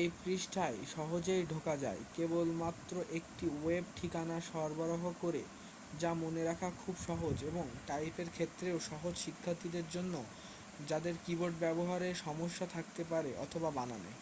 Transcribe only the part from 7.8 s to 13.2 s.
টাইপের ক্ষেত্রেও সহজ শিক্ষার্থীদের জন্য যাদের কিবোর্ড ব্যাবহারে সমস্যা থাকতে